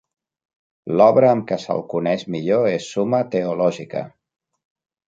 [1.01, 4.07] L'obra amb què se'l coneix millor és "Summa Theologica".